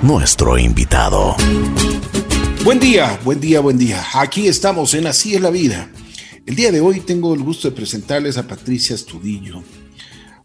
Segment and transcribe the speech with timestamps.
[0.00, 1.36] nuestro invitado.
[2.64, 4.02] Buen día, buen día, buen día.
[4.14, 5.90] Aquí estamos en Así es la vida.
[6.46, 9.62] El día de hoy tengo el gusto de presentarles a Patricia Estudillo.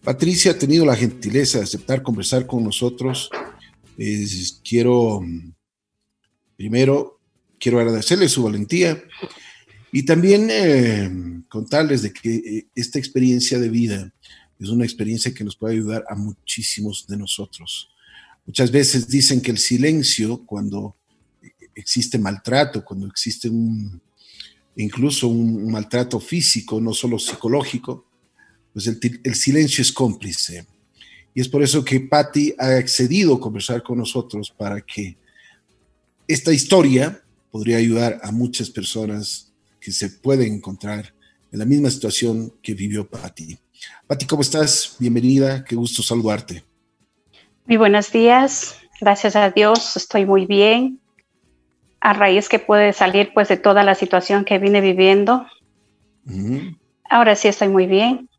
[0.03, 3.29] Patricia ha tenido la gentileza de aceptar conversar con nosotros.
[4.69, 5.21] quiero,
[6.57, 7.21] primero,
[7.57, 9.01] quiero agradecerle su valentía
[9.93, 11.09] y también eh,
[11.47, 14.13] contarles de que eh, esta experiencia de vida
[14.59, 17.89] es una experiencia que nos puede ayudar a muchísimos de nosotros.
[18.45, 20.95] Muchas veces dicen que el silencio, cuando
[21.75, 23.51] existe maltrato, cuando existe
[24.77, 28.05] incluso un maltrato físico, no solo psicológico,
[28.73, 30.65] pues el, silencio es cómplice.
[31.33, 35.17] Y es por eso que Patty ha accedido a conversar con nosotros para que
[36.27, 41.13] esta historia podría ayudar a muchas personas que se pueden encontrar
[41.51, 43.57] en la misma situación que vivió Patty.
[44.07, 44.95] Pati, ¿cómo estás?
[44.99, 46.63] Bienvenida, qué gusto saludarte.
[47.65, 50.99] Muy buenos días, gracias a Dios, estoy muy bien.
[51.99, 55.45] A raíz que puede salir pues de toda la situación que vine viviendo.
[57.09, 58.29] Ahora sí estoy muy bien.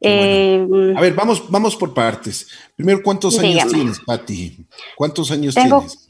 [0.00, 2.48] Eh, a ver, vamos, vamos por partes.
[2.74, 4.66] Primero, ¿cuántos años tienes, Pati?
[4.96, 6.08] ¿Cuántos años tienes?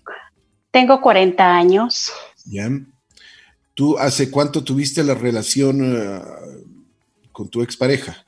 [0.70, 2.10] Tengo 40 años.
[2.46, 2.70] Ya.
[3.74, 6.20] ¿Tú hace cuánto tuviste la relación eh,
[7.32, 8.24] con tu expareja?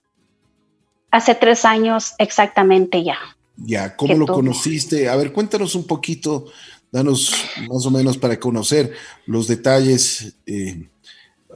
[1.14, 3.16] Hace tres años exactamente ya.
[3.56, 5.08] Ya, ¿cómo lo conociste?
[5.08, 6.46] A ver, cuéntanos un poquito,
[6.90, 7.32] danos
[7.70, 8.92] más o menos para conocer
[9.24, 10.34] los detalles.
[10.44, 10.88] Eh,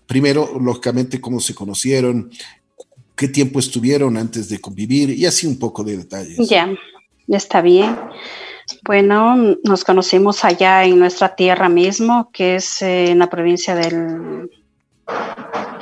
[0.07, 2.31] primero, lógicamente, cómo se conocieron,
[3.17, 6.49] qué tiempo estuvieron antes de convivir y así un poco de detalles.
[6.49, 6.73] Ya,
[7.27, 7.99] está bien.
[8.85, 14.49] Bueno, nos conocimos allá en nuestra tierra mismo, que es eh, en la provincia del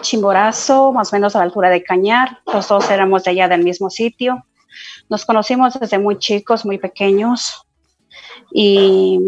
[0.07, 2.39] Chimborazo, más o menos a la altura de Cañar.
[2.53, 4.47] Los dos éramos de allá del mismo sitio.
[5.09, 7.67] Nos conocimos desde muy chicos, muy pequeños.
[8.53, 9.21] Y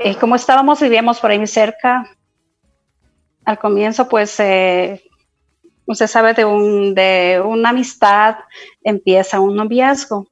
[0.00, 2.10] eh, como estábamos, vivíamos por ahí cerca,
[3.44, 5.02] al comienzo, pues, eh,
[5.84, 6.44] usted sabe, de,
[6.94, 8.36] de una amistad
[8.82, 10.26] empieza un noviazgo.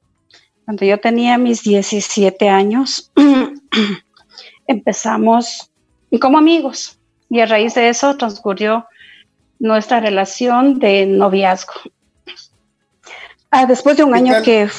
[0.65, 3.11] Cuando yo tenía mis 17 años,
[4.67, 5.71] empezamos
[6.19, 6.99] como amigos
[7.29, 8.85] y a raíz de eso transcurrió
[9.65, 11.73] nuestra relación de noviazgo.
[13.49, 14.69] Ah, después de un año que...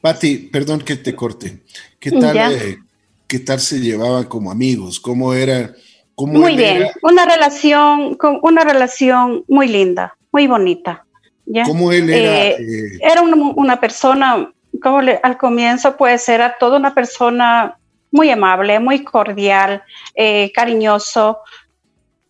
[0.00, 1.62] Pati, perdón que te corte.
[1.98, 2.78] ¿Qué tal, eh,
[3.26, 5.00] ¿Qué tal se llevaban como amigos?
[5.00, 5.72] ¿Cómo era?
[6.14, 11.04] Cómo muy bien, una relación, una relación muy linda, muy bonita.
[11.46, 11.64] ¿ya?
[11.64, 12.46] ¿Cómo él era?
[12.46, 12.98] Eh, eh?
[13.00, 17.78] Era una, persona, como al comienzo pues era toda una persona
[18.12, 19.82] muy amable, muy cordial,
[20.54, 21.38] cariñoso,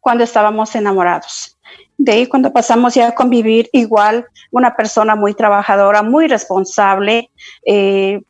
[0.01, 1.55] cuando estábamos enamorados.
[1.97, 7.31] De ahí cuando pasamos ya a convivir igual, una persona muy trabajadora, muy responsable.
[7.65, 8.21] Eh,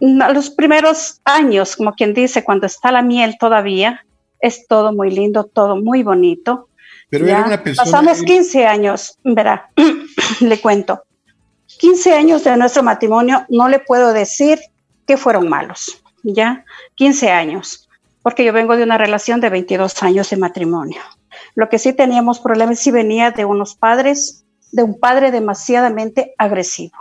[0.00, 4.04] los primeros años, como quien dice, cuando está la miel todavía,
[4.40, 6.68] es todo muy lindo, todo muy bonito.
[7.10, 7.84] Pero era una persona...
[7.84, 9.70] Pasamos 15 años, verá,
[10.40, 11.02] le cuento.
[11.78, 14.58] 15 años de nuestro matrimonio, no le puedo decir
[15.06, 16.64] que fueron malos, ¿ya?
[16.94, 17.88] 15 años
[18.22, 21.00] porque yo vengo de una relación de 22 años de matrimonio.
[21.54, 26.96] Lo que sí teníamos problemas si venía de unos padres, de un padre demasiadamente agresivo.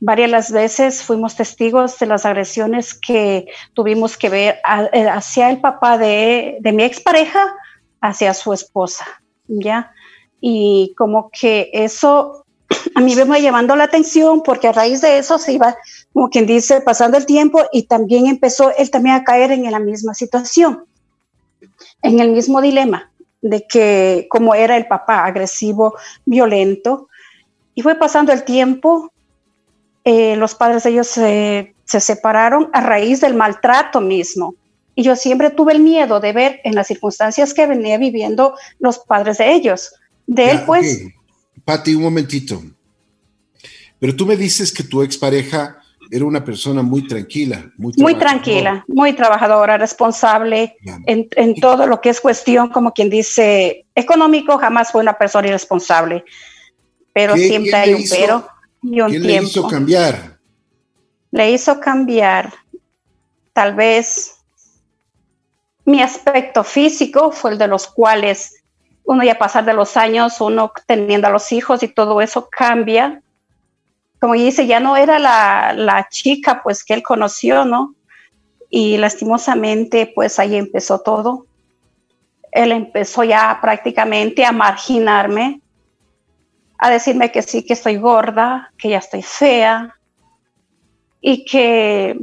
[0.00, 4.58] Varias las veces fuimos testigos de las agresiones que tuvimos que ver
[4.92, 7.54] eh, hacia el papá de, de mi expareja,
[8.00, 9.04] hacia su esposa,
[9.46, 9.92] ¿ya?
[10.40, 12.46] Y como que eso
[12.94, 15.76] a mí me va llamando la atención porque a raíz de eso se iba,
[16.14, 19.80] como quien dice, pasando el tiempo y también empezó él también a caer en la
[19.80, 20.86] misma situación,
[22.00, 23.10] en el mismo dilema
[23.42, 27.08] de que como era el papá agresivo, violento,
[27.74, 29.12] y fue pasando el tiempo,
[30.04, 34.54] eh, los padres de ellos se, se separaron a raíz del maltrato mismo.
[34.94, 38.98] Y yo siempre tuve el miedo de ver en las circunstancias que venía viviendo los
[38.98, 39.94] padres de ellos.
[40.26, 41.02] De él, pues,
[41.64, 42.62] Pati, un momentito.
[43.98, 45.79] Pero tú me dices que tu expareja
[46.10, 47.70] era una persona muy tranquila.
[47.76, 50.76] Muy, muy tranquila, muy trabajadora, responsable
[51.06, 56.24] en, todo lo que es cuestión, como quien dice, económico, jamás fue una persona irresponsable.
[57.12, 58.48] Pero siempre hay un pero
[58.82, 60.38] y un ¿qué le hizo cambiar?
[61.30, 62.52] Le hizo cambiar,
[63.52, 64.34] tal vez,
[65.84, 68.64] mi aspecto físico fue el de los cuales
[69.04, 73.22] uno ya pasar de los años, uno teniendo a los hijos y todo eso cambia.
[74.20, 77.94] Como dice, ya no era la, la chica pues que él conoció, ¿no?
[78.68, 81.46] Y lastimosamente pues ahí empezó todo.
[82.52, 85.62] Él empezó ya prácticamente a marginarme,
[86.78, 89.96] a decirme que sí, que estoy gorda, que ya estoy fea,
[91.20, 92.18] y que,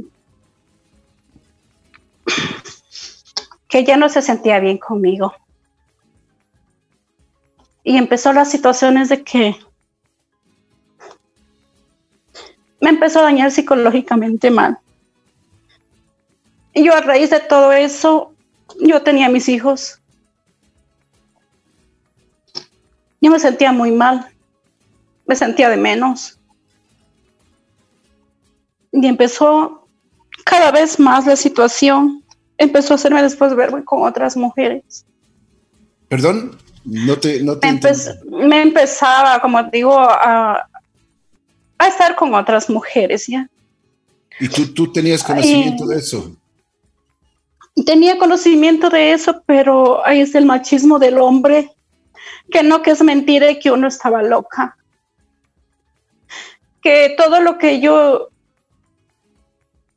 [3.68, 5.34] que ya no se sentía bien conmigo.
[7.84, 9.56] Y empezó las situaciones de que
[12.88, 14.78] me empezó a dañar psicológicamente mal.
[16.72, 18.32] Y yo a raíz de todo eso,
[18.80, 20.00] yo tenía mis hijos.
[23.20, 24.26] Yo me sentía muy mal,
[25.26, 26.38] me sentía de menos.
[28.90, 29.86] Y empezó
[30.46, 32.24] cada vez más la situación,
[32.56, 35.04] empezó a hacerme después verme con otras mujeres.
[36.08, 36.56] Perdón,
[36.86, 37.42] no te...
[37.42, 37.58] No
[38.30, 40.66] me, empezaba, como digo, a,
[41.98, 43.48] a estar con otras mujeres, ¿ya?
[44.40, 46.36] ¿Y tú, tú tenías conocimiento de eso?
[47.84, 51.70] Tenía conocimiento de eso, pero ahí es el machismo del hombre,
[52.50, 54.76] que no que es mentira y que uno estaba loca.
[56.80, 58.28] Que todo lo que yo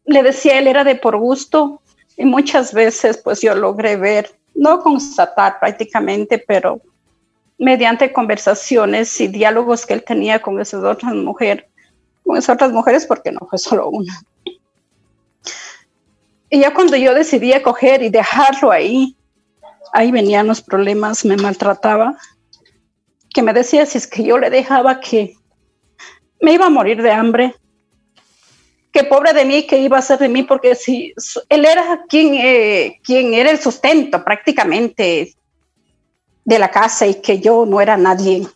[0.05, 1.81] le decía a él era de por gusto
[2.17, 6.81] y muchas veces pues yo logré ver, no constatar prácticamente, pero
[7.57, 11.65] mediante conversaciones y diálogos que él tenía con esas otras mujeres,
[12.37, 14.13] esas otras mujeres porque no fue solo una.
[16.49, 19.15] Y ya cuando yo decidí coger y dejarlo ahí,
[19.93, 22.17] ahí venían los problemas, me maltrataba,
[23.33, 25.35] que me decía si es que yo le dejaba que
[26.41, 27.55] me iba a morir de hambre,
[28.91, 31.13] que pobre de mí, que iba a ser de mí, porque si
[31.47, 35.33] él era quien, eh, quien era el sustento prácticamente
[36.43, 38.47] de la casa y que yo no era nadie.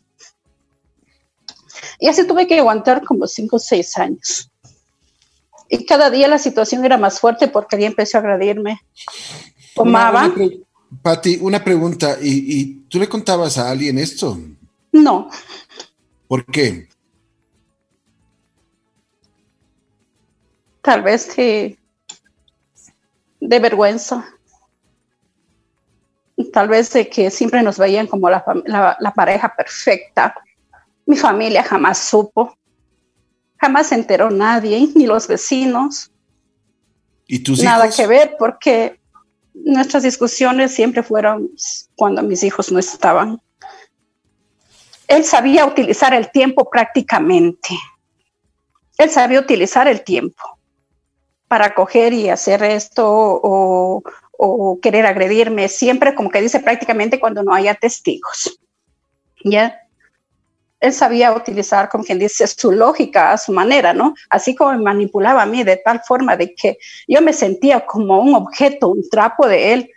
[1.99, 4.49] Y así tuve que aguantar como cinco o seis años.
[5.69, 8.81] Y cada día la situación era más fuerte porque ella empezó a agredirme.
[9.73, 10.31] Tomaba.
[11.01, 12.17] Pati, una pregunta.
[12.21, 14.37] ¿Y, ¿Y, tú le contabas a alguien esto?
[14.91, 15.29] No.
[16.27, 16.87] ¿Por qué?
[20.81, 21.77] Tal vez de,
[23.39, 24.25] de vergüenza.
[26.53, 30.35] Tal vez de que siempre nos veían como la, la, la pareja perfecta
[31.05, 32.57] mi familia jamás supo,
[33.57, 36.11] jamás se enteró nadie, ni los vecinos.
[37.27, 38.99] ¿Y tus Nada que ver porque
[39.53, 41.49] nuestras discusiones siempre fueron
[41.95, 43.41] cuando mis hijos no estaban.
[45.07, 47.69] Él sabía utilizar el tiempo prácticamente.
[48.97, 50.59] Él sabía utilizar el tiempo
[51.47, 57.43] para coger y hacer esto o, o querer agredirme, siempre como que dice prácticamente cuando
[57.43, 58.59] no haya testigos.
[59.43, 59.84] ¿Ya?
[60.85, 64.13] Él sabía utilizar, como quien dice, su lógica a su manera, ¿no?
[64.29, 66.77] Así como manipulaba a mí de tal forma de que
[67.07, 69.91] yo me sentía como un objeto, un trapo de él,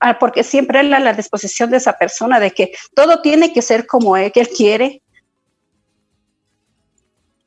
[0.00, 3.62] ah, porque siempre él a la disposición de esa persona de que todo tiene que
[3.62, 5.02] ser como él, que él quiere.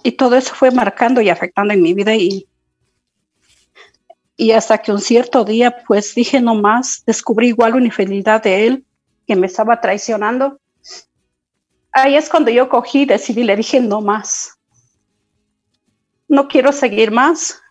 [0.03, 2.47] Y todo eso fue marcando y afectando en mi vida y,
[4.38, 8.67] y hasta que un cierto día pues dije no más, descubrí igual una infidelidad de
[8.67, 8.85] él
[9.25, 10.59] que me estaba traicionando
[11.97, 14.57] ahí es cuando yo cogí, decidí, le dije no más.
[16.27, 17.61] No quiero seguir más.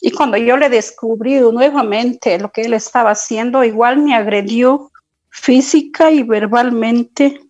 [0.00, 4.90] Y cuando yo le descubrí nuevamente lo que él estaba haciendo, igual me agredió
[5.30, 7.40] física y verbalmente.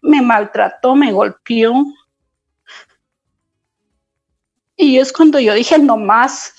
[0.00, 1.84] Me maltrató, me golpeó.
[4.76, 6.54] Y es cuando yo dije no más.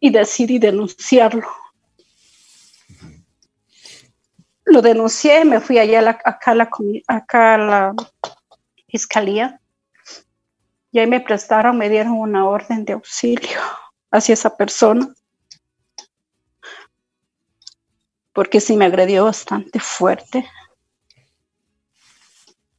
[0.00, 1.48] Y decidí denunciarlo
[4.68, 7.94] lo denuncié, me fui allá a la, acá, a la,
[8.88, 9.60] fiscalía
[10.90, 13.60] y ahí me prestaron, me dieron una orden de auxilio
[14.10, 15.12] hacia esa persona.
[18.32, 20.48] Porque sí me agredió bastante fuerte.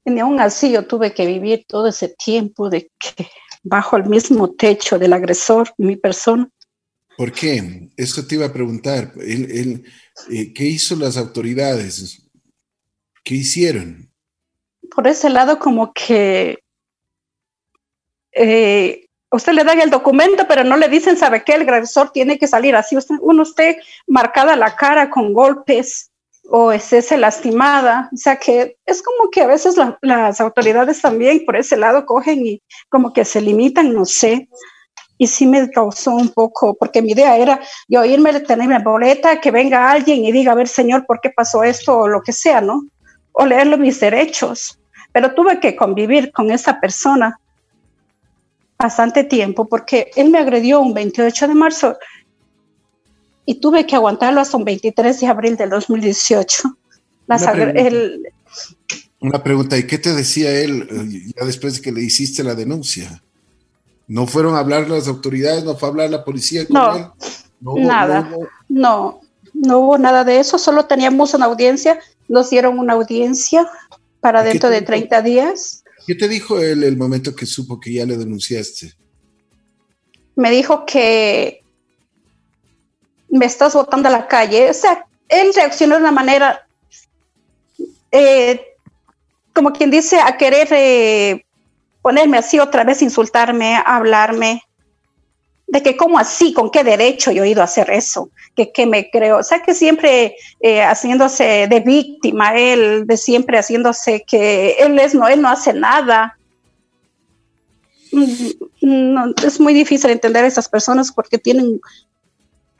[0.06, 3.30] Y aún así yo tuve que vivir todo ese tiempo de que
[3.62, 6.50] bajo el mismo techo del agresor, mi persona.
[7.20, 7.90] ¿Por qué?
[7.98, 9.12] Eso te iba a preguntar.
[9.20, 9.84] Eh,
[10.56, 12.26] ¿Qué hizo las autoridades?
[13.26, 14.10] ¿Qué hicieron?
[14.96, 16.60] Por ese lado, como que
[18.32, 21.56] eh, usted le dan el documento, pero no le dicen, ¿sabe qué?
[21.56, 22.96] El agresor tiene que salir así.
[22.96, 26.12] Usted, uno esté marcada la cara con golpes
[26.50, 28.10] o esté lastimada.
[28.14, 32.48] O sea que es como que a veces las autoridades también por ese lado cogen
[32.48, 34.48] y como que se limitan, no sé
[35.22, 37.60] y sí me causó un poco, porque mi idea era
[37.90, 41.30] yo irme, tener mi boleta, que venga alguien y diga, a ver, señor, ¿por qué
[41.30, 42.00] pasó esto?
[42.00, 42.86] o lo que sea, ¿no?
[43.34, 44.80] O leerlo mis derechos.
[45.12, 47.38] Pero tuve que convivir con esa persona
[48.78, 51.98] bastante tiempo porque él me agredió un 28 de marzo
[53.46, 56.78] y tuve que aguantarlo hasta un 23 de abril del 2018.
[59.20, 62.56] Una pregunta, ¿y qué te decía él eh, ya después de que le hiciste la
[62.56, 63.22] denuncia?
[64.10, 65.64] ¿No fueron a hablar las autoridades?
[65.64, 67.06] ¿No fue a hablar la policía con no, él?
[67.62, 68.30] No, nada.
[68.68, 69.22] No,
[69.54, 70.58] no, hubo nada de eso.
[70.58, 72.00] Solo teníamos una audiencia.
[72.28, 73.70] Nos dieron una audiencia
[74.20, 75.84] para dentro de 30 días.
[76.06, 78.94] ¿Qué te dijo él el momento que supo que ya le denunciaste?
[80.36, 81.64] Me dijo que
[83.30, 84.72] me estás botando a la calle.
[84.72, 86.68] O sea, él reaccionó de una manera
[88.12, 88.60] eh,
[89.54, 91.46] como quien dice, a querer eh,
[92.02, 94.64] ponerme así otra vez, insultarme, hablarme,
[95.70, 98.88] de que cómo así, con qué derecho yo he ido a hacer eso, que, que
[98.88, 104.72] me creo, o sea, que siempre eh, haciéndose de víctima, él, de siempre haciéndose que
[104.80, 106.38] él es, no, él no hace nada.
[108.12, 111.80] Mm, es muy difícil entender a esas personas porque tienen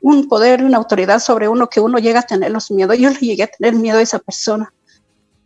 [0.00, 2.98] un poder, una autoridad sobre uno que uno llega a tener los miedos.
[2.98, 4.72] Yo le llegué a tener miedo a esa persona.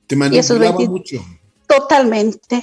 [0.06, 1.22] ¿Te manipulaba mucho?
[1.66, 2.62] Totalmente,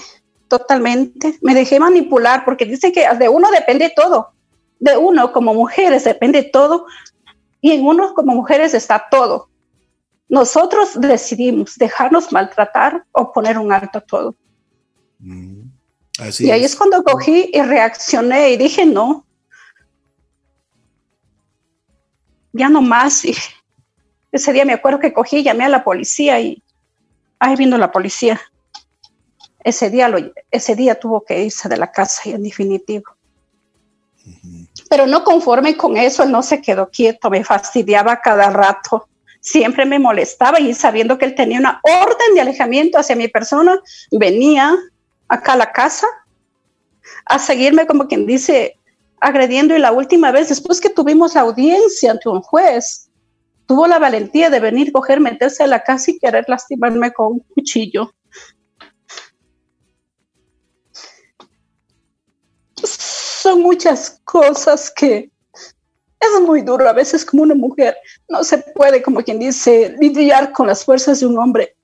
[0.52, 1.40] totalmente.
[1.42, 4.34] Me dejé manipular porque dice que de uno depende todo.
[4.80, 6.88] De uno como mujeres depende todo
[7.62, 9.48] y en uno como mujeres está todo.
[10.28, 14.36] Nosotros decidimos dejarnos maltratar o poner un alto a todo.
[15.20, 15.70] Mm,
[16.40, 16.76] y ahí es.
[16.76, 19.26] cuando cogí y reaccioné y dije no.
[22.52, 23.24] Ya no más.
[23.24, 23.34] Y
[24.34, 26.62] ese día me acuerdo que cogí, llamé a la policía y
[27.40, 28.38] ahí vino la policía.
[29.64, 30.18] Ese día, lo,
[30.50, 33.12] ese día tuvo que irse de la casa y en definitivo.
[34.90, 39.08] Pero no conforme con eso, él no se quedó quieto, me fastidiaba cada rato.
[39.40, 43.80] Siempre me molestaba y sabiendo que él tenía una orden de alejamiento hacia mi persona,
[44.12, 44.76] venía
[45.28, 46.06] acá a la casa
[47.26, 48.78] a seguirme como quien dice,
[49.20, 49.76] agrediendo.
[49.76, 53.10] Y la última vez, después que tuvimos la audiencia ante un juez,
[53.66, 57.40] tuvo la valentía de venir, coger, meterse a la casa y querer lastimarme con un
[57.40, 58.14] cuchillo.
[63.42, 65.32] Son muchas cosas que
[66.20, 66.88] es muy duro.
[66.88, 67.98] A veces como una mujer
[68.30, 71.76] no se puede, como quien dice, lidiar con las fuerzas de un hombre.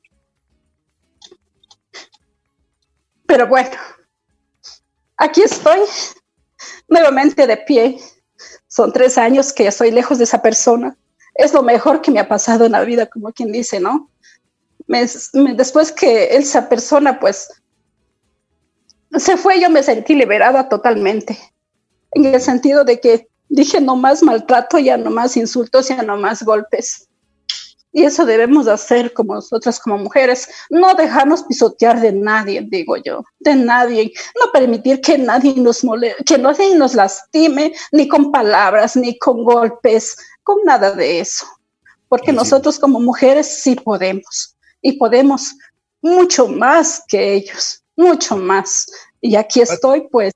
[3.25, 3.71] Pero bueno,
[5.17, 5.79] aquí estoy
[6.87, 7.99] nuevamente de pie.
[8.67, 10.97] Son tres años que estoy lejos de esa persona
[11.37, 14.09] es lo mejor que me ha pasado en la vida, como quien dice, ¿no?
[14.87, 17.49] después que esa persona, pues,
[19.15, 21.37] se fue, yo me sentí liberada totalmente,
[22.11, 26.17] en el sentido de que dije no más maltrato, ya no más insultos, ya no
[26.17, 27.07] más golpes.
[27.93, 33.23] Y eso debemos hacer como nosotras, como mujeres, no dejarnos pisotear de nadie, digo yo,
[33.39, 38.95] de nadie, no permitir que nadie nos moleste, que nadie nos lastime, ni con palabras,
[38.95, 41.47] ni con golpes, con nada de eso,
[42.07, 45.55] porque nosotros como mujeres sí podemos y podemos
[46.01, 48.87] mucho más que ellos, mucho más.
[49.19, 50.33] Y aquí estoy, pues.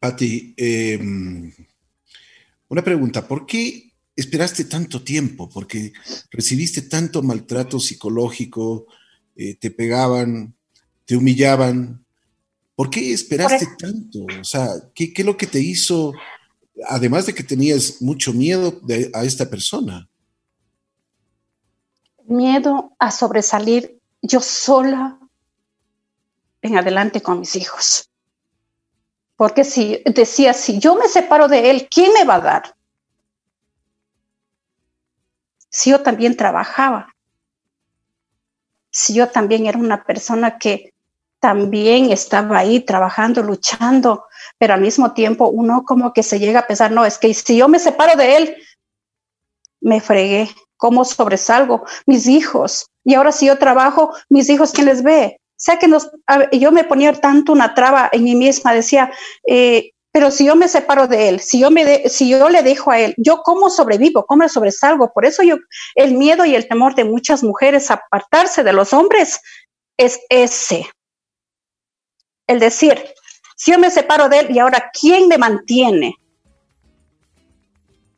[0.00, 0.98] Pati, eh,
[2.68, 5.48] una pregunta, ¿por qué esperaste tanto tiempo?
[5.48, 5.92] Porque
[6.30, 8.86] recibiste tanto maltrato psicológico,
[9.36, 10.54] eh, te pegaban,
[11.04, 12.04] te humillaban.
[12.74, 14.26] ¿Por qué esperaste tanto?
[14.40, 16.12] O sea, ¿qué, ¿qué, es lo que te hizo
[16.88, 18.80] además de que tenías mucho miedo
[19.12, 20.08] a esta persona.
[22.26, 25.18] Miedo a sobresalir yo sola
[26.62, 28.10] en adelante con mis hijos.
[29.36, 32.74] Porque si decía, si yo me separo de él, ¿quién me va a dar?
[35.68, 37.14] Si yo también trabajaba,
[38.90, 40.94] si yo también era una persona que
[41.40, 44.24] también estaba ahí trabajando, luchando,
[44.56, 47.58] pero al mismo tiempo uno como que se llega a pensar, no, es que si
[47.58, 48.56] yo me separo de él,
[49.80, 51.84] me fregué, ¿cómo sobresalgo?
[52.06, 55.38] Mis hijos, y ahora si yo trabajo, mis hijos, ¿quién les ve?
[55.40, 55.88] O sea que
[56.58, 59.12] yo me ponía tanto una traba en mí misma, decía,
[59.48, 62.90] eh, pero si yo me separo de él, si yo, me si yo le dejo
[62.90, 64.26] a él, ¿yo cómo sobrevivo?
[64.26, 65.12] ¿Cómo sobresalgo?
[65.12, 65.56] Por eso yo,
[65.94, 69.40] el miedo y el temor de muchas mujeres a apartarse de los hombres
[69.96, 70.86] es ese,
[72.46, 73.02] el decir,
[73.56, 76.16] si yo me separo de él y ahora, ¿quién me mantiene?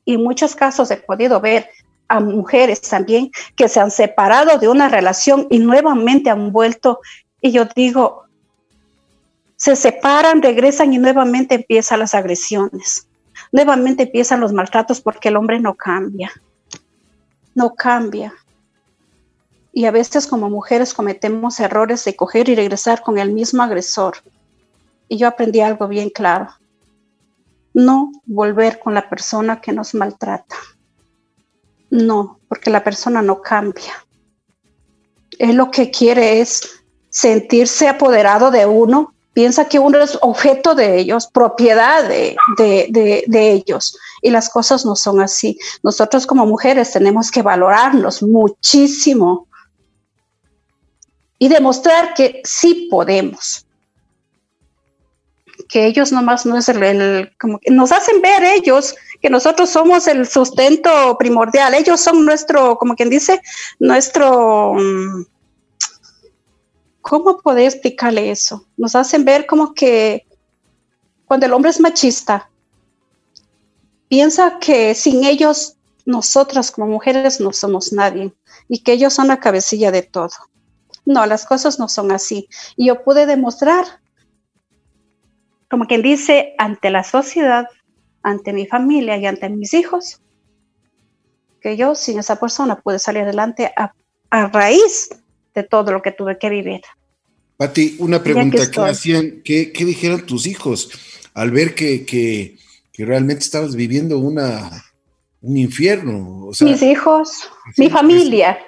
[0.04, 1.68] Y en muchos casos he podido ver
[2.08, 7.00] a mujeres también que se han separado de una relación y nuevamente han vuelto.
[7.40, 8.24] Y yo digo,
[9.56, 13.08] se separan, regresan y nuevamente empiezan las agresiones.
[13.52, 16.30] Nuevamente empiezan los maltratos porque el hombre no cambia.
[17.54, 18.34] No cambia.
[19.72, 24.16] Y a veces como mujeres cometemos errores de coger y regresar con el mismo agresor.
[25.08, 26.48] Y yo aprendí algo bien claro.
[27.74, 30.56] No volver con la persona que nos maltrata.
[31.90, 33.92] No, porque la persona no cambia.
[35.38, 40.98] Él lo que quiere es sentirse apoderado de uno, piensa que uno es objeto de
[40.98, 43.98] ellos, propiedad de, de, ellos.
[44.22, 45.58] Y las cosas no son así.
[45.82, 49.46] Nosotros como mujeres tenemos que valorarnos muchísimo
[51.38, 53.65] y demostrar que sí podemos.
[55.68, 60.06] Que ellos nomás no es el, como que nos hacen ver ellos que nosotros somos
[60.06, 61.74] el sustento primordial.
[61.74, 63.40] Ellos son nuestro, como quien dice,
[63.78, 65.24] nuestro, mm,
[67.00, 68.66] ¿cómo puedo explicarle eso?
[68.76, 70.26] Nos hacen ver como que
[71.24, 72.48] cuando el hombre es machista,
[74.08, 78.32] piensa que sin ellos, nosotras como mujeres no somos nadie
[78.68, 80.30] y que ellos son la cabecilla de todo.
[81.04, 82.48] No, las cosas no son así.
[82.76, 83.84] Y yo pude demostrar,
[85.70, 87.66] como quien dice, ante la sociedad,
[88.22, 90.20] ante mi familia y ante mis hijos,
[91.60, 93.92] que yo sin esa persona pude salir adelante a,
[94.52, 95.08] raíz
[95.54, 96.82] de todo lo que tuve que vivir.
[97.56, 100.90] Pati, una pregunta que hacían, ¿qué, dijeron tus hijos
[101.32, 102.56] al ver que, que,
[102.98, 104.84] realmente estabas viviendo una,
[105.40, 106.50] un infierno?
[106.60, 108.58] Mis hijos, mi familia,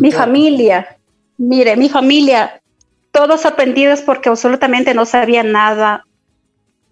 [0.00, 0.96] mi familia,
[1.38, 2.62] Mire, mi familia,
[3.10, 6.06] todos sorprendidos porque absolutamente no sabía nada,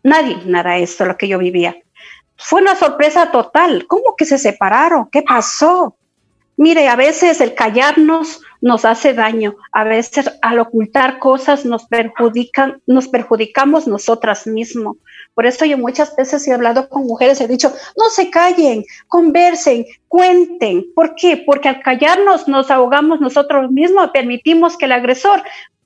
[0.04, 1.76] nadie nada esto, lo que yo vivía.
[2.36, 3.86] Fue una sorpresa total.
[3.88, 5.08] ¿Cómo que se separaron?
[5.10, 5.96] ¿Qué pasó?
[6.56, 12.80] Mire, a veces el callarnos nos hace daño, a veces al ocultar cosas nos perjudican,
[12.86, 14.96] nos perjudicamos nosotras mismos.
[15.34, 19.84] Por eso yo muchas veces he hablado con mujeres, he dicho, no se callen, conversen,
[20.06, 20.84] cuenten.
[20.94, 21.42] ¿Por qué?
[21.44, 25.42] Porque al callarnos nos ahogamos nosotros mismos, permitimos que el agresor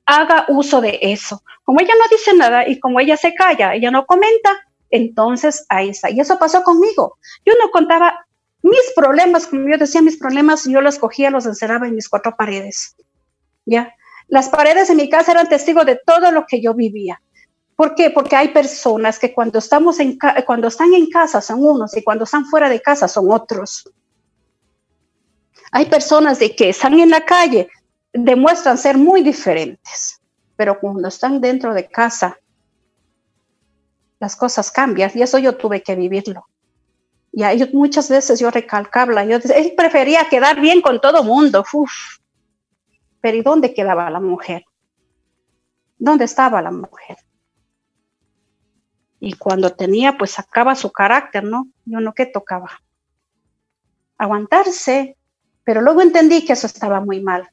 [0.08, 1.42] haga uso de eso.
[1.64, 4.50] Como ella no dice nada y como ella se calla, ella no comenta,
[4.90, 6.10] entonces ahí está.
[6.10, 7.18] Y eso pasó conmigo.
[7.44, 8.26] Yo no contaba
[8.62, 12.34] mis problemas, como yo decía, mis problemas, yo los cogía, los encerraba en mis cuatro
[12.36, 12.96] paredes.
[13.66, 13.94] ¿Ya?
[14.28, 17.20] Las paredes de mi casa eran testigo de todo lo que yo vivía.
[17.76, 18.10] ¿Por qué?
[18.10, 22.25] Porque hay personas que cuando, estamos en cuando están en casa son unos y cuando
[22.25, 23.92] están fuera de casa son otros.
[25.71, 27.68] Hay personas de que están en la calle,
[28.12, 30.21] demuestran ser muy diferentes,
[30.56, 32.38] pero cuando están dentro de casa,
[34.18, 36.47] las cosas cambian y eso yo tuve que vivirlo.
[37.32, 41.64] Y muchas veces yo recalcaba, yo él prefería quedar bien con todo mundo.
[43.21, 44.64] Pero ¿y dónde quedaba la mujer?
[45.99, 47.18] ¿Dónde estaba la mujer?
[49.21, 51.68] Y cuando tenía, pues sacaba su carácter, ¿no?
[51.84, 52.71] Yo no, ¿qué tocaba?
[54.16, 55.16] Aguantarse.
[55.64, 57.50] Pero luego entendí que eso estaba muy mal.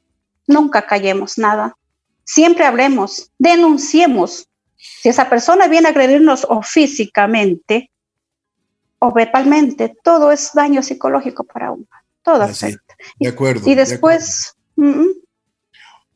[0.48, 1.76] Nunca callemos nada.
[2.24, 4.48] Siempre hablemos, denunciemos.
[4.76, 7.92] Si esa persona viene a agredirnos o físicamente
[9.00, 11.86] o verbalmente, todo es daño psicológico para uno.
[12.24, 12.96] Todo afecta.
[13.20, 13.70] De acuerdo.
[13.70, 14.56] Y después...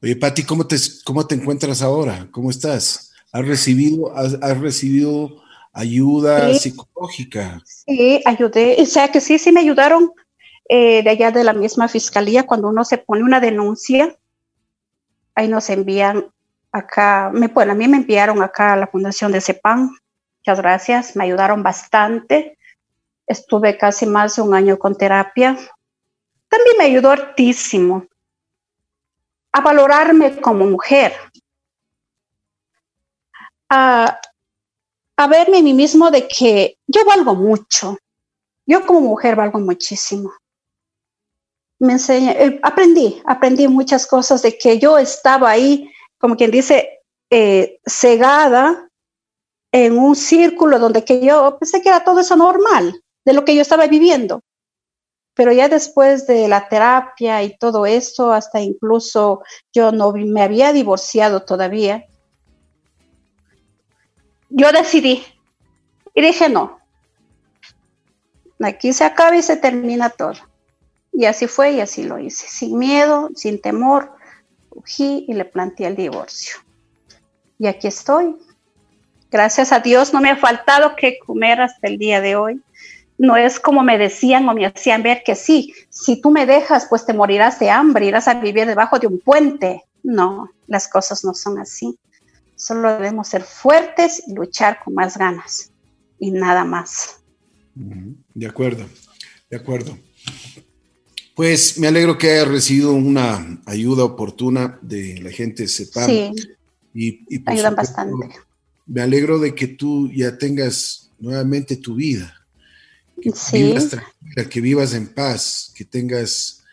[0.02, 2.28] Oye, Pati, ¿cómo te, ¿cómo te encuentras ahora?
[2.32, 3.12] ¿Cómo estás?
[3.32, 5.42] ¿Has recibido, has, recibido
[5.74, 7.62] ayuda psicológica?
[7.66, 10.12] Sí, ayudé, o sea que sí, sí me ayudaron
[10.70, 14.16] eh, de allá de la misma fiscalía cuando uno se pone una denuncia.
[15.36, 16.32] Ahí nos envían
[16.72, 19.90] acá, me, bueno, a mí me enviaron acá a la Fundación de CEPAM.
[20.38, 22.58] Muchas gracias, me ayudaron bastante.
[23.26, 25.58] Estuve casi más de un año con terapia.
[26.48, 28.06] También me ayudó hartísimo
[29.52, 31.14] a valorarme como mujer,
[33.70, 34.20] a,
[35.30, 37.98] verme a mí mismo de que yo valgo mucho.
[38.66, 40.32] Yo como mujer valgo muchísimo.
[41.80, 47.00] Me enseñé, eh, aprendí, aprendí muchas cosas de que yo estaba ahí, como quien dice,
[47.30, 48.90] eh, cegada
[49.72, 53.56] en un círculo donde que yo pensé que era todo eso normal, de lo que
[53.56, 54.42] yo estaba viviendo.
[55.36, 60.74] Pero ya después de la terapia y todo eso, hasta incluso yo no me había
[60.74, 62.06] divorciado todavía,
[64.50, 65.24] yo decidí
[66.14, 66.80] y dije no.
[68.62, 70.49] Aquí se acaba y se termina todo.
[71.12, 74.14] Y así fue y así lo hice, sin miedo, sin temor.
[74.70, 76.58] Fugí y le planteé el divorcio.
[77.58, 78.36] Y aquí estoy.
[79.32, 82.62] Gracias a Dios no me ha faltado que comer hasta el día de hoy.
[83.18, 86.88] No es como me decían o me hacían ver que sí, si tú me dejas,
[86.90, 89.84] pues te morirás de hambre, irás a vivir debajo de un puente.
[90.04, 92.00] No, las cosas no son así.
[92.56, 95.72] Solo debemos ser fuertes y luchar con más ganas
[96.18, 97.22] y nada más.
[97.76, 98.86] De acuerdo,
[99.50, 99.98] de acuerdo.
[101.40, 106.06] Pues me alegro que haya recibido una ayuda oportuna de la gente de CEPAM.
[106.06, 106.34] Sí,
[106.94, 108.28] y, ayudan bastante.
[108.86, 112.46] Me alegro de que tú ya tengas nuevamente tu vida,
[113.22, 116.66] que vivas tranquila, que vivas en paz, que tengas,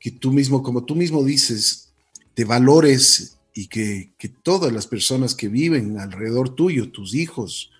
[0.00, 1.92] que tú mismo, como tú mismo dices,
[2.34, 7.70] te valores y que, que todas las personas que viven alrededor tuyo, tus hijos,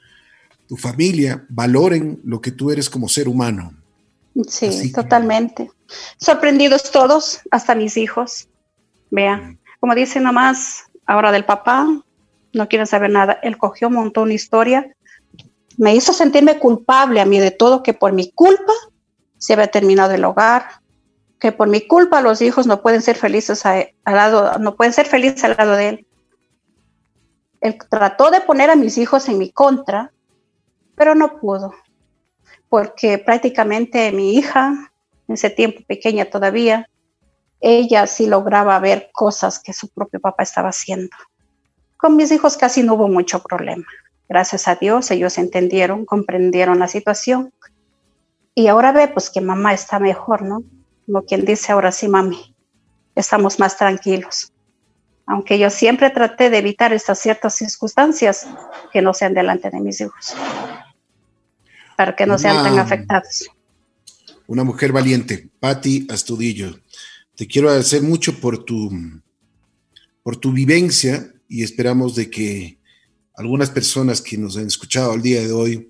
[0.69, 3.77] tu familia, valoren lo que tú eres como ser humano.
[4.47, 5.71] Sí, totalmente.
[6.19, 8.49] Sorprendidos todos, hasta mis hijos.
[9.11, 11.89] Vean, como dice nomás ahora del papá,
[12.53, 13.39] no quieren saber nada.
[13.43, 14.95] Él cogió, montó una historia,
[15.77, 18.73] me hizo sentirme culpable a mí de todo, que por mi culpa
[19.39, 20.81] se había terminado el hogar,
[21.39, 25.07] que por mi culpa los hijos no pueden ser felices al lado, no pueden ser
[25.07, 26.07] felices al lado de él.
[27.61, 30.13] Él trató de poner a mis hijos en mi contra,
[30.97, 31.75] pero no pudo,
[32.69, 34.93] porque prácticamente mi hija,
[35.27, 36.89] en ese tiempo pequeña todavía,
[37.61, 41.17] ella sí lograba ver cosas que su propio papá estaba haciendo.
[41.97, 43.87] Con mis hijos casi no hubo mucho problema.
[44.29, 47.53] Gracias a Dios, ellos entendieron, comprendieron la situación.
[48.55, 50.63] Y ahora ve pues que mamá está mejor, ¿no?
[51.07, 52.55] Como quien dice, ahora sí, mami,
[53.15, 54.53] estamos más tranquilos.
[55.27, 58.47] Aunque yo siempre traté de evitar estas ciertas circunstancias
[58.93, 60.37] que no sean delante de mis hijos,
[61.99, 63.51] para que no sean tan afectados.
[64.47, 66.79] Una mujer valiente, Patti Astudillo.
[67.35, 68.89] Te quiero agradecer mucho por tu,
[70.23, 72.79] por tu vivencia y esperamos de que
[73.35, 75.89] algunas personas que nos han escuchado al día de hoy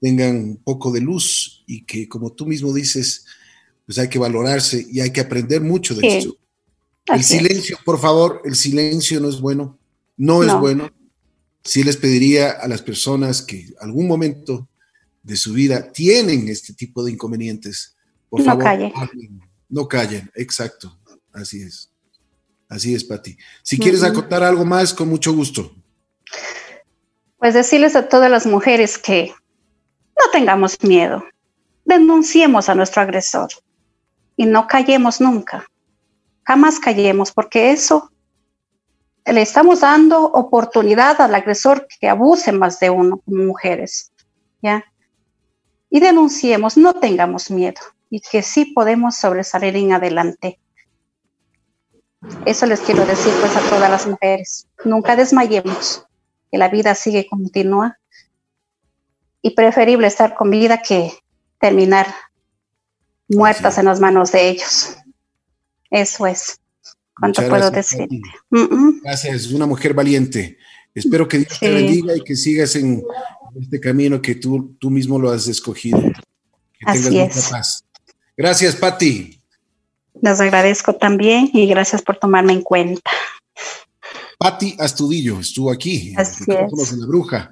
[0.00, 3.24] tengan un poco de luz y que, como tú mismo dices,
[3.86, 6.36] pues hay que valorarse y hay que aprender mucho de esto.
[7.06, 9.78] El silencio, por favor, el silencio no es bueno,
[10.16, 10.90] no, es bueno.
[11.62, 14.68] Sí les pediría a las personas que algún momento
[15.24, 17.96] de su vida tienen este tipo de inconvenientes,
[18.28, 18.92] por no favor,
[19.68, 20.96] no callen, exacto.
[21.32, 21.90] Así es.
[22.68, 23.36] Así es, Pati.
[23.62, 25.74] Si quieres acotar algo más, con mucho gusto.
[27.38, 29.32] Pues decirles a todas las mujeres que
[30.18, 31.24] no tengamos miedo,
[31.84, 33.48] denunciemos a nuestro agresor
[34.36, 35.66] y no callemos nunca.
[36.44, 38.10] Jamás callemos, porque eso
[39.26, 44.12] le estamos dando oportunidad al agresor que abuse más de uno como mujeres.
[44.62, 44.84] ¿Ya?
[45.94, 47.80] Y denunciemos, no tengamos miedo
[48.10, 50.58] y que sí podemos sobresalir en adelante.
[52.44, 54.66] Eso les quiero decir pues a todas las mujeres.
[54.84, 56.04] Nunca desmayemos,
[56.50, 57.96] que la vida sigue continua
[59.40, 61.12] y preferible estar con vida que
[61.60, 62.12] terminar
[63.28, 64.96] muertas en las manos de ellos.
[65.92, 66.58] Eso es.
[67.20, 68.08] ¿Cuánto puedo decir?
[69.04, 70.58] Gracias, es una mujer valiente.
[70.92, 73.00] Espero que Dios te bendiga y que sigas en
[73.60, 76.00] este camino que tú, tú mismo lo has escogido.
[76.00, 77.48] Que Así es.
[77.50, 77.84] paz.
[78.36, 79.38] Gracias, Patti.
[80.20, 83.10] Les agradezco también y gracias por tomarme en cuenta.
[84.38, 86.92] Patti Astudillo estuvo aquí, Así es.
[86.92, 87.50] La Bruja.